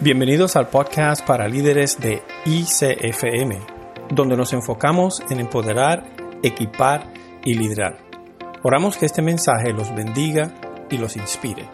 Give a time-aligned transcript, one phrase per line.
[0.00, 3.58] Bienvenidos al podcast para líderes de ICFM,
[4.10, 6.04] donde nos enfocamos en empoderar,
[6.44, 7.12] equipar
[7.44, 7.98] y liderar.
[8.62, 10.54] Oramos que este mensaje los bendiga
[10.88, 11.68] y los inspire.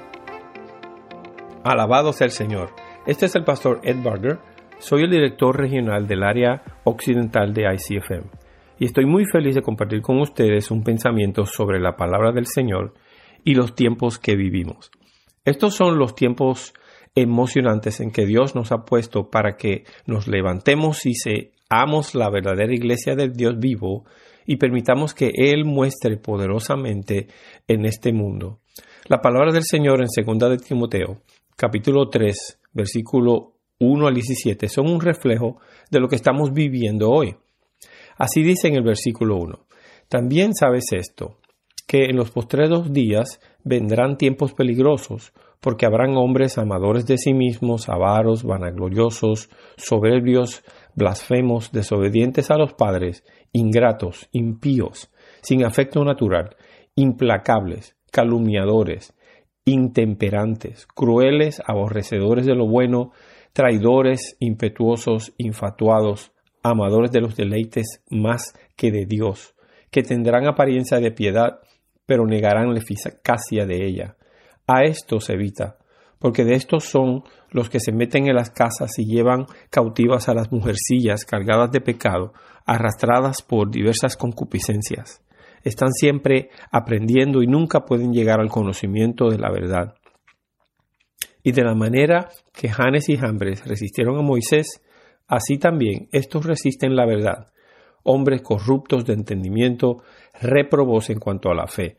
[1.64, 2.70] Alabado sea el Señor.
[3.06, 4.38] Este es el pastor Ed Barger.
[4.78, 8.24] Soy el director regional del área occidental de ICFM
[8.78, 12.94] y estoy muy feliz de compartir con ustedes un pensamiento sobre la palabra del Señor
[13.44, 14.90] y los tiempos que vivimos.
[15.44, 16.72] Estos son los tiempos
[17.14, 22.72] emocionantes en que Dios nos ha puesto para que nos levantemos y seamos la verdadera
[22.72, 24.04] iglesia del Dios vivo
[24.46, 27.28] y permitamos que Él muestre poderosamente
[27.68, 28.60] en este mundo.
[29.06, 31.20] La palabra del Señor en 2 de Timoteo,
[31.56, 35.58] capítulo 3, versículo 1 al 17, son un reflejo
[35.90, 37.36] de lo que estamos viviendo hoy.
[38.16, 39.66] Así dice en el versículo 1.
[40.08, 41.38] También sabes esto,
[41.86, 45.32] que en los postreros días vendrán tiempos peligrosos,
[45.64, 50.62] porque habrán hombres amadores de sí mismos, avaros, vanagloriosos, soberbios,
[50.94, 56.54] blasfemos, desobedientes a los padres, ingratos, impíos, sin afecto natural,
[56.96, 59.14] implacables, calumniadores,
[59.64, 63.12] intemperantes, crueles, aborrecedores de lo bueno,
[63.54, 69.54] traidores, impetuosos, infatuados, amadores de los deleites más que de Dios,
[69.90, 71.60] que tendrán apariencia de piedad,
[72.04, 74.16] pero negarán la eficacia de ella
[74.66, 75.76] a estos evita,
[76.18, 80.34] porque de estos son los que se meten en las casas y llevan cautivas a
[80.34, 82.32] las mujercillas cargadas de pecado,
[82.66, 85.22] arrastradas por diversas concupiscencias.
[85.62, 89.94] Están siempre aprendiendo y nunca pueden llegar al conocimiento de la verdad.
[91.42, 94.82] Y de la manera que Janes y Jambres resistieron a Moisés,
[95.26, 97.52] así también estos resisten la verdad,
[98.02, 100.02] hombres corruptos de entendimiento,
[100.40, 101.98] reprobos en cuanto a la fe,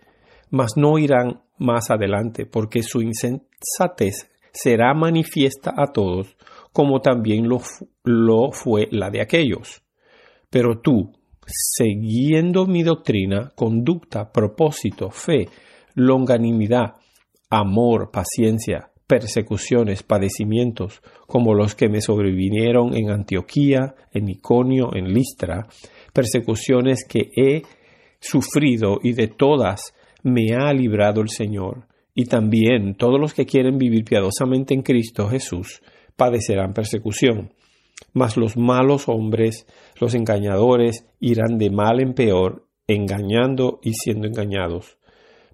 [0.55, 6.37] mas no irán más adelante, porque su insensatez será manifiesta a todos,
[6.71, 9.83] como también lo, fue la de aquellos.
[10.49, 11.11] Pero tú,
[11.45, 15.49] siguiendo mi doctrina, conducta, propósito, fe,
[15.93, 16.93] longanimidad,
[17.49, 25.67] amor, paciencia, persecuciones, padecimientos, como los que me sobrevinieron en Antioquía, en Iconio, en Listra,
[26.13, 27.63] persecuciones que he
[28.21, 29.93] sufrido y de todas
[30.25, 35.29] me ha librado el Señor, y también todos los que quieren vivir piadosamente en Cristo
[35.29, 35.83] Jesús
[36.15, 37.53] padecerán persecución.
[38.11, 39.67] Mas los malos hombres,
[40.01, 44.97] los engañadores, irán de mal en peor, engañando y siendo engañados.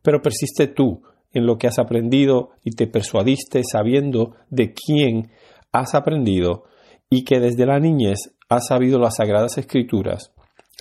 [0.04, 1.02] Pero persiste tú
[1.34, 5.32] en lo que has aprendido y te persuadiste sabiendo de quién
[5.74, 6.64] has aprendido
[7.10, 10.32] y que desde la niñez has sabido las sagradas escrituras,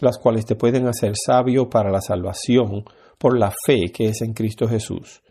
[0.01, 2.85] las cuales te pueden hacer sabio para la salvación
[3.21, 5.23] por la fe que es en Cristo Jesús.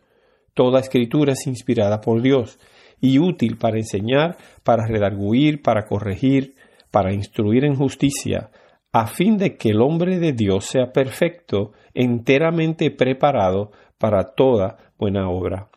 [0.53, 2.59] Toda escritura es inspirada por Dios
[3.01, 6.53] y útil para enseñar, para redarguir, para corregir,
[6.91, 8.51] para instruir en justicia,
[8.91, 15.27] a fin de que el hombre de Dios sea perfecto, enteramente preparado para toda buena
[15.27, 15.69] obra.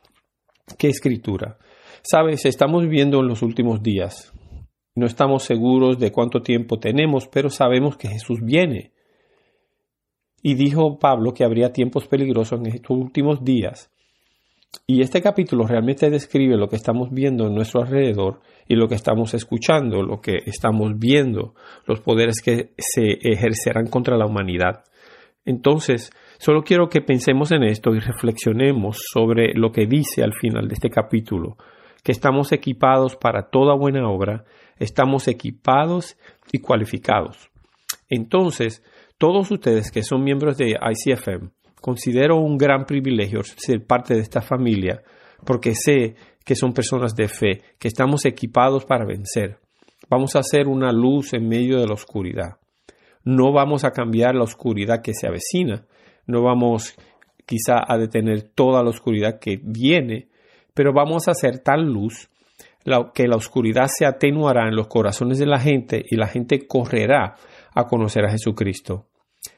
[0.79, 1.57] ¿Qué escritura?
[2.03, 4.33] Sabes, estamos viviendo en los últimos días.
[4.95, 8.93] No estamos seguros de cuánto tiempo tenemos, pero sabemos que Jesús viene.
[10.43, 13.91] Y dijo Pablo que habría tiempos peligrosos en estos últimos días.
[14.87, 18.95] Y este capítulo realmente describe lo que estamos viendo en nuestro alrededor y lo que
[18.95, 21.55] estamos escuchando, lo que estamos viendo,
[21.87, 24.85] los poderes que se ejercerán contra la humanidad.
[25.45, 30.69] Entonces, solo quiero que pensemos en esto y reflexionemos sobre lo que dice al final
[30.69, 31.57] de este capítulo,
[32.03, 34.45] que estamos equipados para toda buena obra,
[34.79, 36.17] estamos equipados
[36.51, 37.51] y cualificados.
[38.09, 38.83] Entonces,
[39.19, 41.51] todos ustedes que son miembros de ICFM,
[41.81, 45.03] considero un gran privilegio ser parte de esta familia
[45.45, 46.15] porque sé
[46.45, 49.59] que son personas de fe, que estamos equipados para vencer.
[50.09, 52.57] Vamos a hacer una luz en medio de la oscuridad.
[53.25, 55.87] No vamos a cambiar la oscuridad que se avecina,
[56.27, 56.97] no vamos
[57.47, 60.29] quizá a detener toda la oscuridad que viene,
[60.75, 62.29] pero vamos a hacer tal luz
[63.15, 67.37] que la oscuridad se atenuará en los corazones de la gente y la gente correrá
[67.75, 69.09] a conocer a Jesucristo.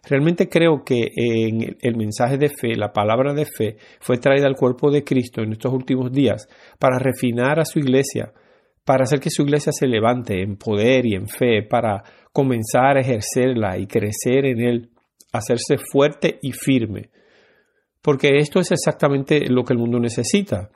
[0.09, 4.57] Realmente creo que en el mensaje de fe, la palabra de fe, fue traída al
[4.57, 8.33] cuerpo de Cristo en estos últimos días para refinar a su iglesia,
[8.85, 12.03] para hacer que su iglesia se levante en poder y en fe, para
[12.33, 14.91] comenzar a ejercerla y crecer en él,
[15.33, 17.11] hacerse fuerte y firme.
[18.01, 20.71] Porque esto es exactamente lo que el mundo necesita.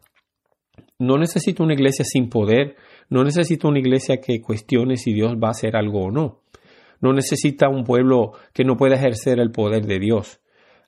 [0.98, 2.76] No necesita una iglesia sin poder,
[3.08, 6.42] no necesita una iglesia que cuestione si Dios va a hacer algo o no
[7.00, 10.40] no necesita un pueblo que no pueda ejercer el poder de Dios.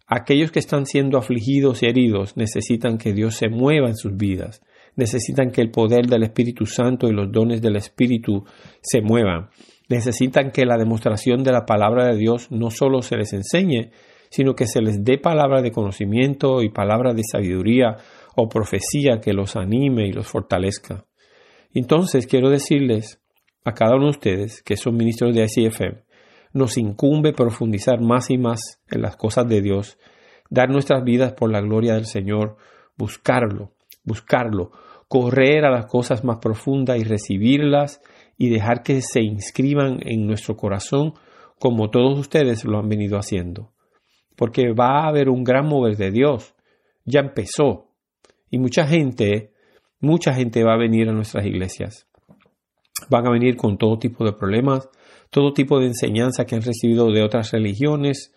[0.07, 4.61] Aquellos que están siendo afligidos y heridos necesitan que Dios se mueva en sus vidas,
[4.97, 8.45] necesitan que el poder del Espíritu Santo y los dones del Espíritu
[8.83, 9.51] se muevan.
[9.89, 13.91] Necesitan que la demostración de la palabra de Dios no solo se les enseñe,
[14.31, 17.97] sino que se les dé palabra de conocimiento y palabra de sabiduría
[18.37, 21.07] o profecía que los anime y los fortalezca.
[21.73, 23.21] Entonces quiero decirles
[23.65, 26.03] a cada uno de ustedes que son ministros de ICFM,
[26.53, 29.99] nos incumbe profundizar más y más en las cosas de Dios,
[30.49, 32.57] dar nuestras vidas por la gloria del Señor,
[32.97, 33.73] buscarlo,
[34.05, 34.73] buscarlo,
[35.09, 38.01] correr a las cosas más profundas y recibirlas
[38.37, 41.15] y dejar que se inscriban en nuestro corazón
[41.59, 43.73] como todos ustedes lo han venido haciendo.
[44.37, 46.55] Porque va a haber un gran mover de Dios.
[47.05, 47.89] Ya empezó.
[48.51, 49.53] Y mucha gente,
[50.01, 52.09] mucha gente va a venir a nuestras iglesias.
[53.09, 54.89] Van a venir con todo tipo de problemas,
[55.31, 58.35] todo tipo de enseñanza que han recibido de otras religiones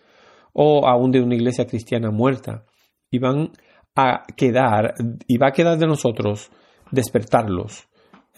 [0.52, 2.64] o aún de una iglesia cristiana muerta.
[3.10, 3.50] Y van
[3.96, 4.94] a quedar,
[5.26, 6.50] y va a quedar de nosotros
[6.90, 7.88] despertarlos,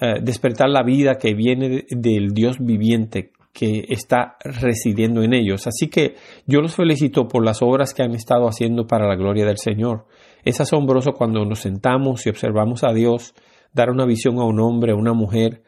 [0.00, 5.66] eh, despertar la vida que viene del Dios viviente que está residiendo en ellos.
[5.66, 9.46] Así que yo los felicito por las obras que han estado haciendo para la gloria
[9.46, 10.04] del Señor.
[10.44, 13.34] Es asombroso cuando nos sentamos y observamos a Dios
[13.72, 15.62] dar una visión a un hombre, a una mujer,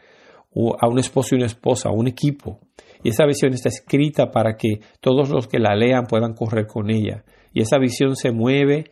[0.55, 2.61] a un esposo y una esposa, a un equipo.
[3.03, 6.91] Y esa visión está escrita para que todos los que la lean puedan correr con
[6.91, 7.25] ella.
[7.53, 8.91] Y esa visión se mueve,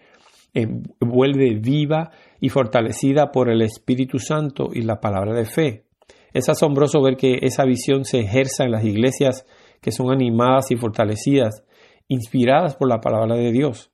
[0.55, 0.67] eh,
[1.01, 2.11] vuelve viva
[2.41, 5.85] y fortalecida por el Espíritu Santo y la palabra de fe.
[6.33, 9.47] Es asombroso ver que esa visión se ejerza en las iglesias
[9.81, 11.65] que son animadas y fortalecidas,
[12.09, 13.91] inspiradas por la palabra de Dios.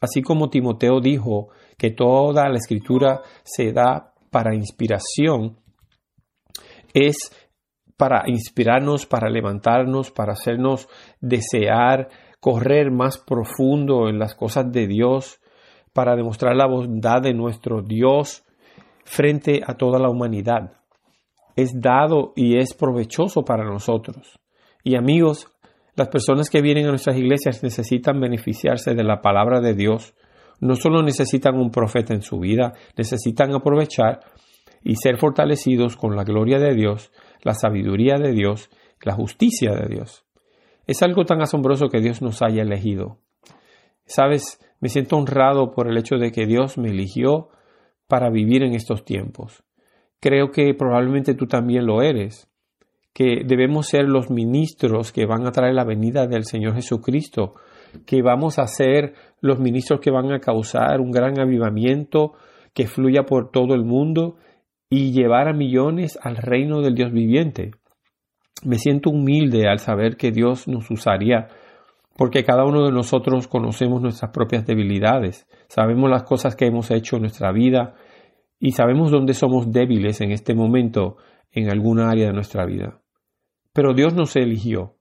[0.00, 5.56] Así como Timoteo dijo que toda la escritura se da para inspiración,
[6.94, 7.30] es
[7.96, 10.88] para inspirarnos, para levantarnos, para hacernos
[11.20, 12.08] desear
[12.40, 15.40] correr más profundo en las cosas de Dios,
[15.92, 18.44] para demostrar la bondad de nuestro Dios
[19.04, 20.72] frente a toda la humanidad.
[21.56, 24.38] Es dado y es provechoso para nosotros.
[24.82, 25.48] Y amigos,
[25.96, 30.14] las personas que vienen a nuestras iglesias necesitan beneficiarse de la palabra de Dios.
[30.60, 34.20] No solo necesitan un profeta en su vida, necesitan aprovechar
[34.84, 37.10] y ser fortalecidos con la gloria de Dios,
[37.42, 38.70] la sabiduría de Dios,
[39.02, 40.24] la justicia de Dios.
[40.86, 43.18] Es algo tan asombroso que Dios nos haya elegido.
[44.04, 47.48] Sabes, me siento honrado por el hecho de que Dios me eligió
[48.06, 49.64] para vivir en estos tiempos.
[50.20, 52.50] Creo que probablemente tú también lo eres,
[53.14, 57.54] que debemos ser los ministros que van a traer la venida del Señor Jesucristo,
[58.06, 62.32] que vamos a ser los ministros que van a causar un gran avivamiento
[62.74, 64.36] que fluya por todo el mundo
[64.96, 67.72] y llevar a millones al reino del Dios viviente.
[68.62, 71.48] Me siento humilde al saber que Dios nos usaría
[72.16, 77.16] porque cada uno de nosotros conocemos nuestras propias debilidades, sabemos las cosas que hemos hecho
[77.16, 77.96] en nuestra vida
[78.60, 81.16] y sabemos dónde somos débiles en este momento
[81.50, 83.00] en alguna área de nuestra vida.
[83.72, 84.94] Pero Dios nos eligió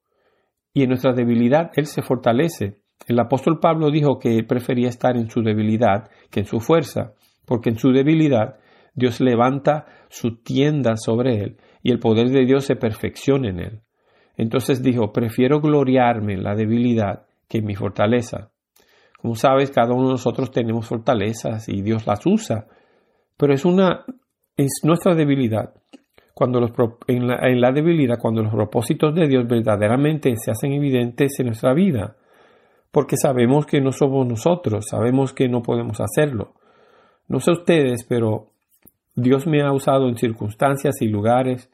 [0.74, 2.80] y en nuestra debilidad Él se fortalece.
[3.08, 7.14] El apóstol Pablo dijo que él prefería estar en su debilidad que en su fuerza,
[7.46, 8.56] porque en su debilidad
[8.94, 13.82] Dios levanta su tienda sobre él y el poder de Dios se perfecciona en él.
[14.38, 18.52] Entonces dijo, prefiero gloriarme en la debilidad que en mi fortaleza.
[19.20, 22.68] Como sabes, cada uno de nosotros tenemos fortalezas y Dios las usa,
[23.38, 24.06] pero es una
[24.58, 25.74] es nuestra debilidad.
[26.34, 26.72] Cuando los,
[27.08, 31.48] en, la, en la debilidad, cuando los propósitos de Dios verdaderamente se hacen evidentes en
[31.48, 32.16] nuestra vida,
[32.92, 36.54] porque sabemos que no somos nosotros, sabemos que no podemos hacerlo.
[37.28, 38.53] No sé ustedes, pero
[39.16, 41.70] Dios me ha usado en circunstancias y lugares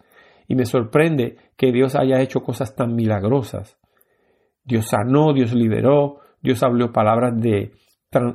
[0.47, 3.77] y me sorprende que Dios haya hecho cosas tan milagrosas.
[4.63, 7.71] Dios sanó, Dios liberó, Dios habló palabras de,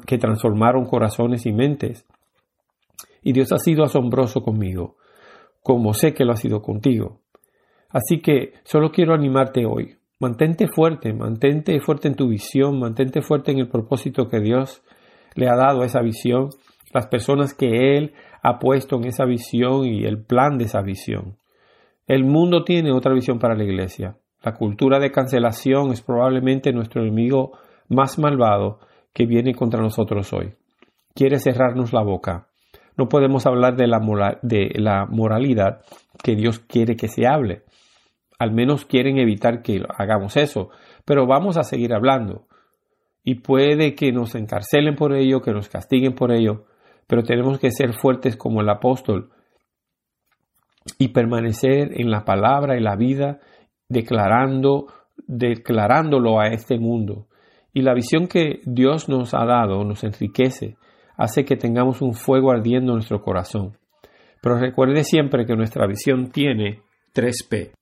[0.07, 2.07] que transformaron corazones y mentes.
[3.23, 4.97] Y Dios ha sido asombroso conmigo,
[5.63, 7.21] como sé que lo ha sido contigo.
[7.91, 9.97] Así que solo quiero animarte hoy.
[10.21, 14.83] Mantente fuerte, mantente fuerte en tu visión, mantente fuerte en el propósito que Dios
[15.35, 16.51] le ha dado a esa visión,
[16.95, 21.37] las personas que Él ha puesto en esa visión y el plan de esa visión.
[22.07, 24.17] El mundo tiene otra visión para la Iglesia.
[24.43, 27.59] La cultura de cancelación es probablemente nuestro enemigo
[27.89, 28.79] más malvado
[29.13, 30.55] que viene contra nosotros hoy.
[31.15, 32.49] Quiere cerrarnos la boca.
[32.97, 35.81] No podemos hablar de la, moralidad
[36.23, 37.63] que Dios quiere que se hable.
[38.39, 40.71] Al menos quieren evitar que hagamos eso.
[41.05, 42.47] Pero vamos a seguir hablando.
[43.25, 46.67] Y puede que nos encarcelen por ello, que nos castiguen por ello.
[47.07, 49.31] Pero tenemos que ser fuertes como el apóstol
[50.99, 53.41] y permanecer en la palabra y la vida,
[53.89, 54.87] declarando,
[55.27, 57.27] declarándolo a este mundo.
[57.73, 60.77] Y la visión que Dios nos ha dado nos enriquece,
[61.17, 63.77] hace que tengamos un fuego ardiendo en nuestro corazón.
[64.41, 66.83] Pero recuerde siempre que nuestra visión tiene
[67.15, 67.73] 3P.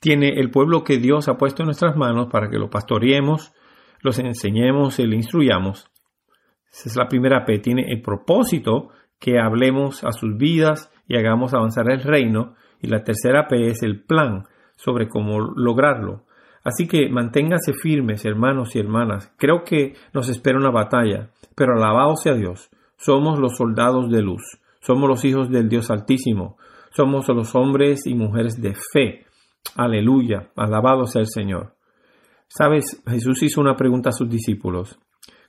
[0.00, 3.52] Tiene el pueblo que Dios ha puesto en nuestras manos para que lo pastoreemos,
[4.00, 5.90] los enseñemos y le instruyamos.
[6.76, 7.58] Esa es la primera P.
[7.58, 12.54] Tiene el propósito que hablemos a sus vidas y hagamos avanzar el reino.
[12.82, 16.26] Y la tercera P es el plan sobre cómo lograrlo.
[16.64, 19.32] Así que manténganse firmes, hermanos y hermanas.
[19.38, 22.68] Creo que nos espera una batalla, pero alabado sea Dios.
[22.98, 24.42] Somos los soldados de luz.
[24.80, 26.58] Somos los hijos del Dios Altísimo.
[26.90, 29.24] Somos los hombres y mujeres de fe.
[29.76, 30.50] Aleluya.
[30.56, 31.74] Alabado sea el Señor.
[32.48, 34.98] Sabes, Jesús hizo una pregunta a sus discípulos.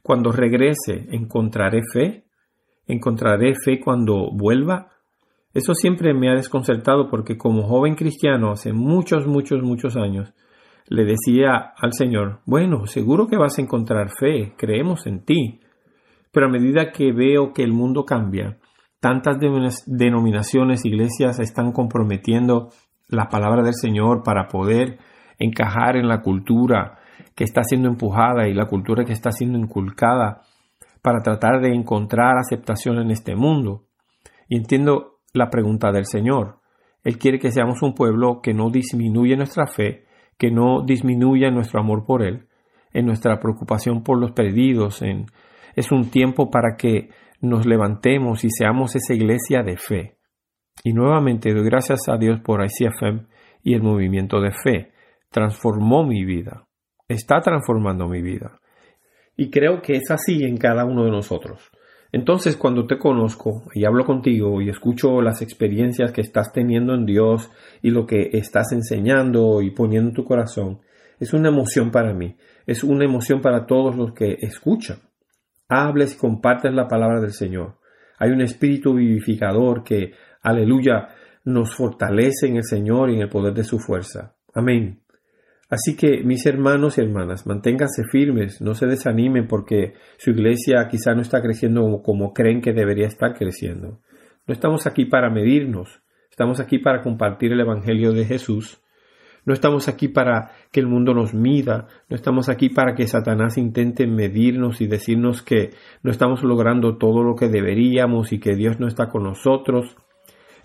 [0.07, 2.23] Cuando regrese, ¿encontraré fe?
[2.87, 4.87] ¿Encontraré fe cuando vuelva?
[5.53, 10.33] Eso siempre me ha desconcertado porque como joven cristiano hace muchos, muchos, muchos años,
[10.87, 15.59] le decía al Señor, bueno, seguro que vas a encontrar fe, creemos en ti.
[16.31, 18.59] Pero a medida que veo que el mundo cambia,
[19.01, 19.35] tantas
[19.87, 22.69] denominaciones, iglesias están comprometiendo
[23.09, 24.99] la palabra del Señor para poder
[25.37, 26.97] encajar en la cultura
[27.36, 30.41] que está siendo empujada y la cultura que está siendo inculcada
[31.01, 33.86] para tratar de encontrar aceptación en este mundo.
[34.50, 36.59] Y entiendo la pregunta del Señor.
[37.03, 40.05] Él quiere que seamos un pueblo que no disminuye nuestra fe,
[40.38, 42.47] que no disminuya nuestro amor por Él,
[42.91, 45.01] en nuestra preocupación por los perdidos.
[45.01, 45.25] En,
[45.75, 47.09] es un tiempo para que
[47.39, 50.17] nos levantemos y seamos esa iglesia de fe.
[50.83, 53.27] Y nuevamente doy gracias a Dios por ICFM
[53.63, 54.91] y el movimiento de fe.
[55.29, 56.66] Transformó mi vida.
[57.07, 58.59] Está transformando mi vida.
[59.37, 61.71] Y creo que es así en cada uno de nosotros.
[62.11, 67.05] Entonces, cuando te conozco y hablo contigo y escucho las experiencias que estás teniendo en
[67.05, 67.49] Dios
[67.81, 70.79] y lo que estás enseñando y poniendo en tu corazón,
[71.19, 72.35] es una emoción para mí,
[72.65, 74.97] es una emoción para todos los que escuchan.
[75.69, 77.77] Hables y compartes la palabra del Señor.
[78.19, 81.09] Hay un espíritu vivificador que, aleluya,
[81.45, 84.35] nos fortalece en el Señor y en el poder de su fuerza.
[84.53, 85.01] Amén.
[85.69, 91.13] Así que, mis hermanos y hermanas, manténganse firmes, no se desanimen porque su iglesia quizá
[91.13, 94.00] no está creciendo como, creen que debería estar creciendo.
[94.47, 98.81] No estamos aquí para medirnos, estamos aquí para compartir el Evangelio de Jesús.
[99.43, 103.57] No estamos aquí para que el mundo nos mida, no estamos aquí para que Satanás
[103.57, 105.71] intente medirnos y decirnos que
[106.01, 109.97] no estamos logrando todo lo que deberíamos y que Dios no está con nosotros.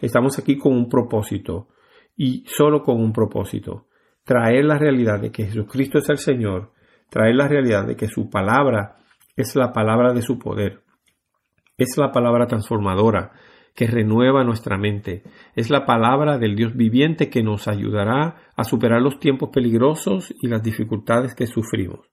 [0.00, 1.68] Estamos aquí con un propósito
[2.16, 3.86] y solo con un propósito
[4.24, 6.72] traer la realidad de que Jesucristo es el Señor,
[7.10, 8.96] traer la realidad de que su palabra
[9.36, 10.82] es la palabra de su poder,
[11.76, 13.32] es la palabra transformadora
[13.74, 15.22] que renueva nuestra mente,
[15.56, 20.48] es la palabra del Dios viviente que nos ayudará a superar los tiempos peligrosos y
[20.48, 22.10] las dificultades que sufrimos.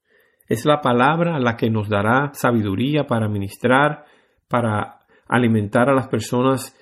[0.48, 4.06] Es la palabra la que nos dará sabiduría para ministrar,
[4.48, 6.76] para alimentar a las personas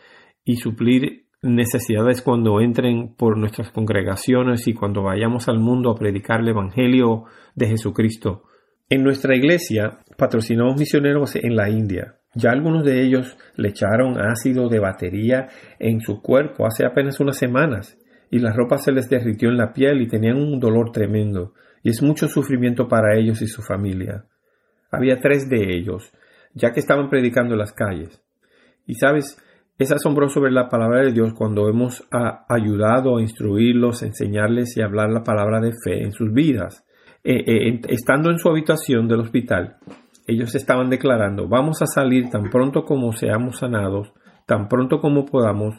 [0.45, 6.41] y suplir necesidades cuando entren por nuestras congregaciones y cuando vayamos al mundo a predicar
[6.41, 7.23] el Evangelio
[7.55, 8.43] de Jesucristo.
[8.89, 12.15] En nuestra iglesia patrocinamos misioneros en la India.
[12.35, 15.47] Ya algunos de ellos le echaron ácido de batería
[15.79, 17.97] en su cuerpo hace apenas unas semanas
[18.29, 21.89] y la ropa se les derritió en la piel y tenían un dolor tremendo y
[21.89, 24.25] es mucho sufrimiento para ellos y su familia.
[24.91, 26.11] Había tres de ellos,
[26.53, 28.21] ya que estaban predicando en las calles.
[28.85, 29.37] Y sabes,
[29.77, 32.07] es asombroso ver la palabra de Dios cuando hemos
[32.49, 36.83] ayudado a instruirlos, enseñarles y hablar la palabra de fe en sus vidas.
[37.23, 39.77] Eh, eh, estando en su habitación del hospital,
[40.25, 44.11] ellos estaban declarando, vamos a salir tan pronto como seamos sanados,
[44.45, 45.75] tan pronto como podamos,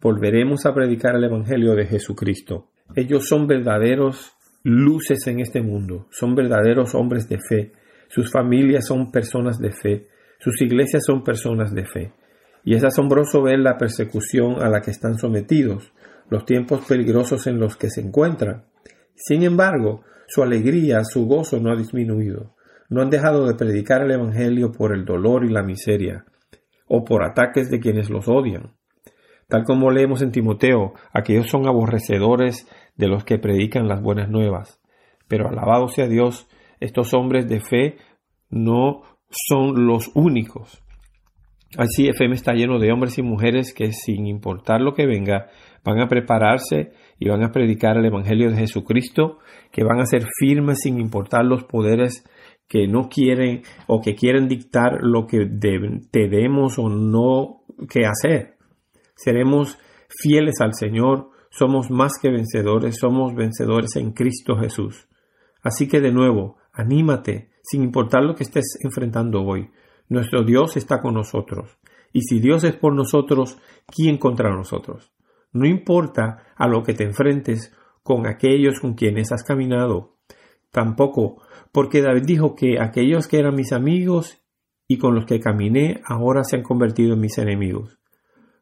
[0.00, 2.68] volveremos a predicar el Evangelio de Jesucristo.
[2.94, 7.72] Ellos son verdaderos luces en este mundo, son verdaderos hombres de fe,
[8.08, 12.12] sus familias son personas de fe, sus iglesias son personas de fe.
[12.68, 15.90] Y es asombroso ver la persecución a la que están sometidos,
[16.28, 18.66] los tiempos peligrosos en los que se encuentran.
[19.14, 22.54] Sin embargo, su alegría, su gozo no ha disminuido.
[22.90, 26.26] No han dejado de predicar el Evangelio por el dolor y la miseria,
[26.86, 28.74] o por ataques de quienes los odian.
[29.48, 34.78] Tal como leemos en Timoteo, aquellos son aborrecedores de los que predican las buenas nuevas.
[35.26, 37.96] Pero alabado sea Dios, estos hombres de fe
[38.50, 40.84] no son los únicos.
[41.76, 45.50] Así FM está lleno de hombres y mujeres que sin importar lo que venga,
[45.84, 49.38] van a prepararse y van a predicar el Evangelio de Jesucristo,
[49.70, 52.24] que van a ser firmes sin importar los poderes
[52.68, 58.56] que no quieren o que quieren dictar lo que debemos o no que hacer.
[59.16, 65.08] Seremos fieles al Señor, somos más que vencedores, somos vencedores en Cristo Jesús.
[65.62, 69.70] Así que de nuevo, anímate, sin importar lo que estés enfrentando hoy.
[70.08, 71.78] Nuestro Dios está con nosotros
[72.12, 75.12] Y si Dios es por nosotros, ¿quién contra nosotros?
[75.52, 80.16] No importa a lo que te enfrentes con aquellos con quienes has caminado.
[80.70, 84.42] Tampoco, porque David dijo que aquellos que eran mis amigos
[84.86, 87.98] y con los que caminé ahora se han convertido en mis enemigos.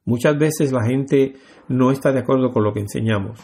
[0.04, 1.34] Muchas veces la gente
[1.68, 3.40] no está de acuerdo con lo que enseñamos,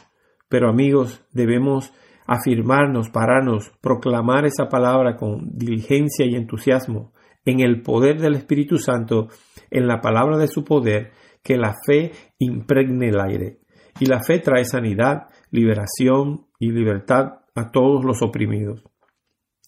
[0.49, 1.93] pero amigos, debemos
[2.27, 7.13] afirmarnos, pararnos, proclamar esa palabra con diligencia y entusiasmo,
[7.45, 9.29] en el poder del Espíritu Santo,
[9.71, 13.59] en la palabra de su poder, que la fe impregne el aire.
[14.01, 18.83] Y la fe trae sanidad, liberación y libertad a todos los oprimidos.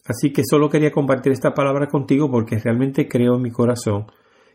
[0.07, 4.07] Así que solo quería compartir esta palabra contigo porque realmente creo en mi corazón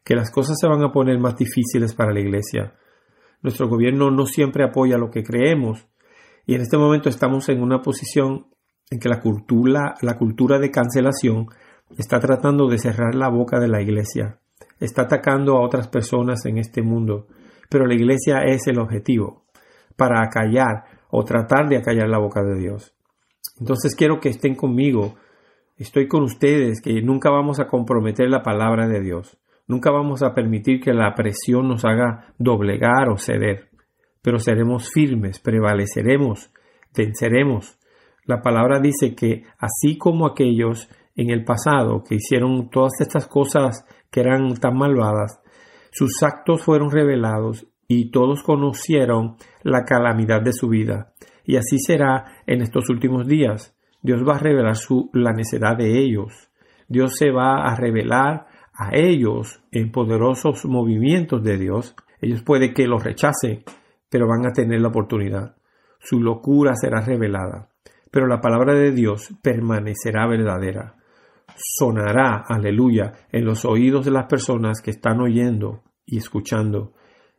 [0.04, 2.76] que las cosas se van a poner más difíciles para la iglesia.
[3.42, 5.88] Nuestro gobierno no siempre apoya lo que creemos
[6.46, 8.48] y en este momento estamos en una posición
[8.90, 11.48] en que la cultura, la cultura de cancelación
[11.98, 14.40] está tratando de cerrar la boca de la iglesia,
[14.80, 17.28] está atacando a otras personas en este mundo,
[17.70, 19.44] pero la iglesia es el objetivo,
[19.96, 22.96] para acallar o tratar de acallar la boca de Dios.
[23.60, 25.16] Entonces quiero que estén conmigo,
[25.78, 30.34] estoy con ustedes, que nunca vamos a comprometer la palabra de Dios, nunca vamos a
[30.34, 33.70] permitir que la presión nos haga doblegar o ceder,
[34.22, 36.52] pero seremos firmes, prevaleceremos,
[36.96, 37.78] venceremos.
[38.26, 40.90] La palabra dice que así como aquellos
[41.20, 45.42] en el pasado que hicieron todas estas cosas que eran tan malvadas,
[45.92, 51.12] sus actos fueron revelados y todos conocieron la calamidad de su vida.
[51.44, 53.76] Y así será en estos últimos días.
[54.02, 56.50] Dios va a revelar su, la necedad de ellos.
[56.88, 61.96] Dios se va a revelar a ellos en poderosos movimientos de Dios.
[62.22, 63.64] Ellos puede que los rechacen,
[64.10, 65.58] pero van a tener la oportunidad.
[66.00, 67.68] Su locura será revelada,
[68.10, 70.96] pero la palabra de Dios permanecerá verdadera
[71.60, 76.94] sonará, aleluya, en los oídos de las personas que están oyendo y escuchando.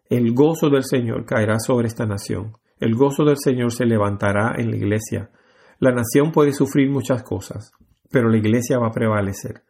[0.08, 2.56] El gozo del Señor caerá sobre esta nación.
[2.78, 5.30] El gozo del Señor se levantará en la iglesia.
[5.78, 7.72] La nación puede sufrir muchas cosas,
[8.10, 9.62] pero la iglesia va a prevalecer.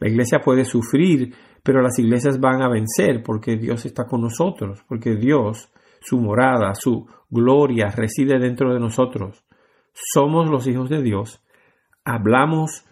[0.00, 4.82] La iglesia puede sufrir, pero las iglesias van a vencer porque Dios está con nosotros,
[4.88, 9.44] porque Dios, su morada, su gloria reside dentro de nosotros.
[9.92, 11.40] Somos los hijos de Dios,
[12.04, 12.84] hablamos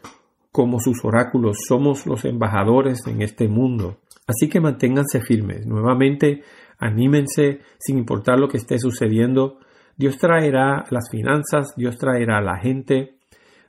[0.52, 3.98] como sus oráculos, somos los embajadores en este mundo.
[4.26, 5.66] Así que manténganse firmes.
[5.66, 6.42] Nuevamente,
[6.78, 9.58] anímense sin importar lo que esté sucediendo.
[9.96, 13.18] Dios traerá las finanzas, Dios traerá la gente,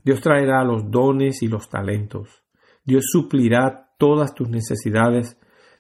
[0.04, 2.44] Dios traerá los dones y los talentos.
[2.84, 5.38] Dios suplirá todas tus necesidades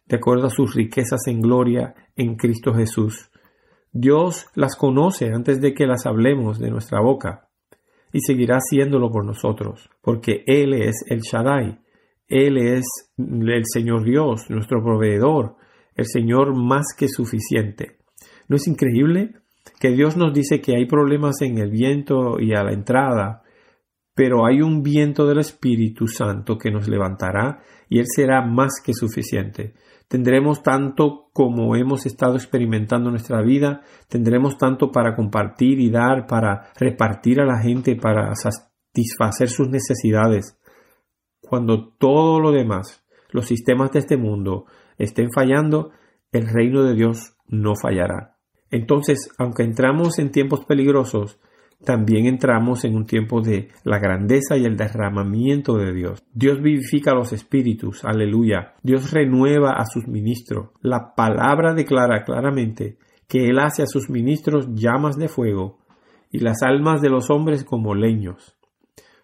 [0.07, 3.31] de acuerdo a sus riquezas en gloria en Cristo Jesús.
[3.91, 7.50] Dios las conoce antes de que las hablemos de nuestra boca
[8.13, 11.79] y seguirá haciéndolo por nosotros, porque Él es el Shaddai,
[12.27, 12.85] Él es
[13.17, 15.55] el Señor Dios, nuestro proveedor,
[15.95, 17.97] el Señor más que suficiente.
[18.47, 19.35] ¿No es increíble
[19.79, 23.43] que Dios nos dice que hay problemas en el viento y a la entrada,
[24.13, 28.93] pero hay un viento del Espíritu Santo que nos levantará y Él será más que
[28.93, 29.73] suficiente?
[30.11, 36.27] Tendremos tanto como hemos estado experimentando en nuestra vida, tendremos tanto para compartir y dar,
[36.27, 40.59] para repartir a la gente, para satisfacer sus necesidades.
[41.39, 44.65] Cuando todo lo demás, los sistemas de este mundo,
[44.97, 45.91] estén fallando,
[46.33, 48.35] el reino de Dios no fallará.
[48.69, 51.39] Entonces, aunque entramos en tiempos peligrosos,
[51.83, 56.23] también entramos en un tiempo de la grandeza y el derramamiento de Dios.
[56.33, 58.73] Dios vivifica a los espíritus, aleluya.
[58.83, 60.69] Dios renueva a sus ministros.
[60.81, 65.79] La palabra declara claramente que Él hace a sus ministros llamas de fuego
[66.31, 68.55] y las almas de los hombres como leños.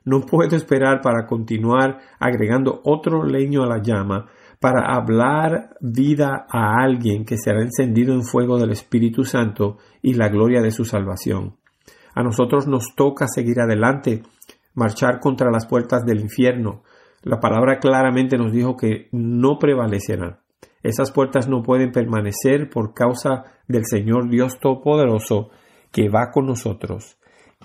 [0.04, 4.28] No puedo esperar para continuar agregando otro leño a la llama
[4.60, 10.30] para hablar vida a alguien que será encendido en fuego del Espíritu Santo y la
[10.30, 11.58] gloria de su salvación.
[12.18, 14.24] A nosotros nos toca seguir adelante,
[14.74, 16.82] marchar contra las puertas del infierno.
[17.22, 20.40] La palabra claramente nos dijo que no prevalecerán.
[20.82, 25.52] Esas puertas no pueden permanecer por causa del Señor Dios Todopoderoso
[25.92, 27.20] que va con nosotros.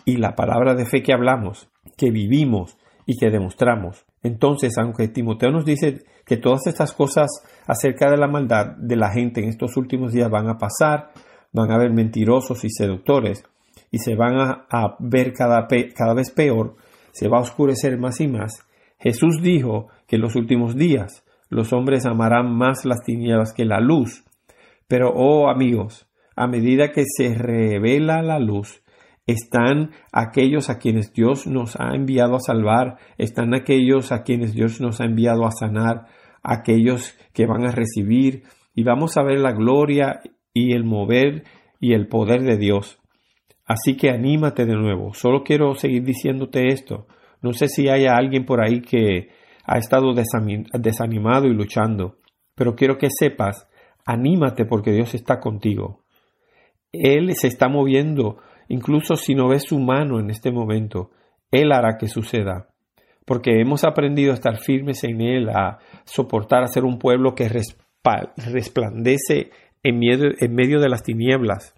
[0.04, 4.04] Y la palabra de fe que hablamos, que vivimos y que demostramos.
[4.22, 7.30] Entonces, aunque Timoteo nos dice que todas estas cosas
[7.66, 11.12] acerca de la maldad de la gente en estos últimos días van a pasar,
[11.52, 13.44] van a haber mentirosos y seductores,
[13.92, 16.74] y se van a, ver cada, cada vez peor,
[17.12, 18.66] se va a oscurecer más y más.
[18.98, 23.80] Jesús dijo que en los últimos días los hombres amarán más las tinieblas que la
[23.80, 24.24] luz.
[24.88, 28.82] Pero, oh amigos, a medida que se revela la luz,
[29.26, 34.80] están aquellos a quienes Dios nos ha enviado a salvar, están aquellos a quienes Dios
[34.80, 36.06] nos ha enviado a sanar,
[36.42, 40.22] aquellos que van a recibir y vamos a ver la gloria
[40.54, 41.44] y el mover
[41.78, 43.01] y el poder de Dios.
[43.72, 45.14] Así que anímate de nuevo.
[45.14, 47.06] Solo quiero seguir diciéndote esto.
[47.40, 49.30] No sé si haya alguien por ahí que
[49.64, 52.18] ha estado desanimado y luchando,
[52.54, 53.66] pero quiero que sepas,
[54.04, 56.02] anímate porque Dios está contigo.
[56.92, 61.10] Él se está moviendo, incluso si no ves su mano en este momento,
[61.50, 62.68] Él hará que suceda.
[63.24, 67.48] Porque hemos aprendido a estar firmes en Él, a soportar a ser un pueblo que
[67.48, 69.48] resplandece
[69.82, 71.74] en medio, en medio de las tinieblas.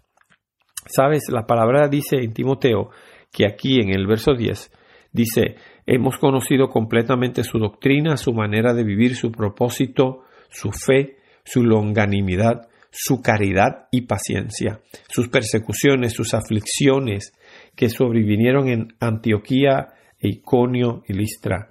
[0.87, 2.91] Sabes, la palabra dice en Timoteo
[3.33, 4.71] que aquí en el verso 10
[5.13, 11.63] dice, hemos conocido completamente su doctrina, su manera de vivir, su propósito, su fe, su
[11.63, 17.33] longanimidad, su caridad y paciencia, sus persecuciones, sus aflicciones
[17.75, 21.71] que sobrevinieron en Antioquía, Iconio y Listra.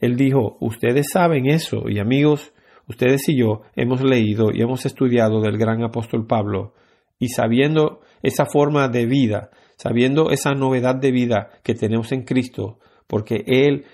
[0.00, 2.52] Él dijo, ustedes saben eso y amigos,
[2.88, 6.74] ustedes y yo hemos leído y hemos estudiado del gran apóstol Pablo
[7.18, 12.78] y sabiendo esa forma de vida, sabiendo esa novedad de vida que tenemos en Cristo,
[13.06, 13.84] porque Él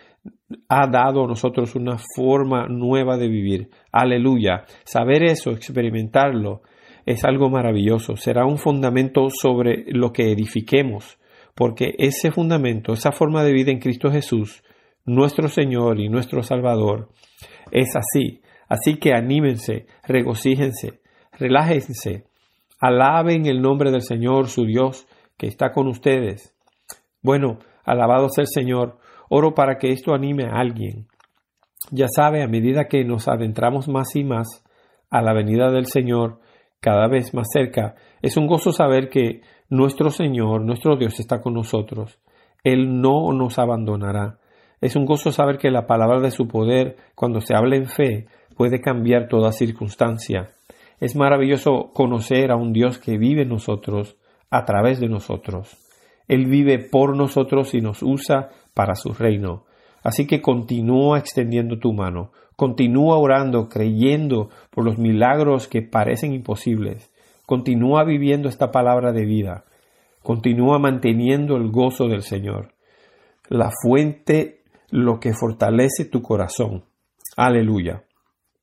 [0.69, 3.71] ha dado a nosotros una forma nueva de vivir.
[3.91, 4.65] Aleluya.
[4.85, 6.63] Saber eso, experimentarlo,
[7.07, 8.17] es algo maravilloso.
[8.17, 11.19] Será un fundamento sobre lo que edifiquemos,
[11.57, 14.63] porque ese fundamento, esa forma de vida en Cristo Jesús,
[15.05, 17.09] nuestro Señor y nuestro Salvador,
[17.73, 18.43] es así.
[18.69, 21.01] Así que anímense, regocíjense,
[21.33, 22.30] relájense,
[22.81, 26.55] alaben el nombre del Señor, su Dios, que está con ustedes.
[27.23, 28.99] Bueno, alabado sea el Señor.
[29.29, 31.07] Oro para que esto anime a alguien.
[31.91, 34.65] Ya sabe, a medida que nos adentramos más y más
[35.11, 36.41] a la venida del Señor,
[36.81, 41.55] cada vez más cerca, es un gozo saber que nuestro Señor, nuestro Dios está con
[41.55, 42.19] nosotros.
[42.65, 44.39] Él no nos abandonará.
[44.81, 48.27] Es un gozo saber que la palabra de su poder, cuando se habla en fe,
[48.57, 50.51] puede cambiar toda circunstancia.
[51.01, 54.17] Es maravilloso conocer a un Dios que vive en nosotros,
[54.51, 55.77] a través de nosotros.
[56.29, 59.65] Él vive por nosotros y nos usa para su reino.
[60.03, 67.11] Así que continúa extendiendo tu mano, continúa orando, creyendo por los milagros que parecen imposibles,
[67.47, 69.65] continúa viviendo esta palabra de vida,
[70.23, 72.75] continúa manteniendo el gozo del Señor,
[73.49, 76.85] la fuente, lo que fortalece tu corazón.
[77.37, 78.05] Aleluya.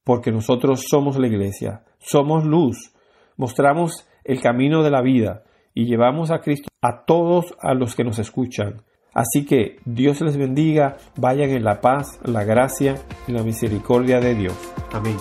[0.03, 2.93] Porque nosotros somos la iglesia, somos luz,
[3.35, 8.03] mostramos el camino de la vida y llevamos a Cristo a todos a los que
[8.03, 8.81] nos escuchan.
[9.13, 12.95] Así que Dios les bendiga, vayan en la paz, la gracia
[13.27, 14.55] y la misericordia de Dios.
[14.91, 15.17] Amén.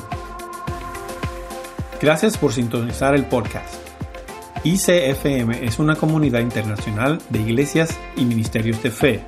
[2.00, 3.74] Gracias por sintonizar el podcast.
[4.64, 9.20] ICFM es una comunidad internacional de iglesias y ministerios de fe.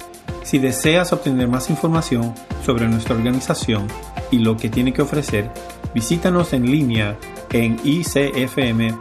[0.42, 2.34] Si deseas obtener más información
[2.64, 3.86] sobre nuestra organización
[4.30, 5.50] y lo que tiene que ofrecer,
[5.94, 7.16] visítanos en línea
[7.52, 9.00] en icfm.org.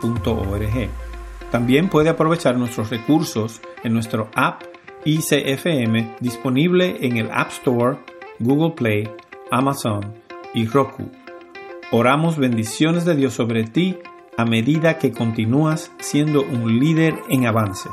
[1.52, 4.64] También puede aprovechar nuestros recursos en nuestro app
[5.06, 7.98] ICFM disponible en el App Store,
[8.40, 9.10] Google Play,
[9.52, 10.14] Amazon
[10.54, 11.10] y Roku.
[11.92, 13.98] Oramos bendiciones de Dios sobre ti
[14.38, 17.90] a medida que continúas siendo un líder en avance.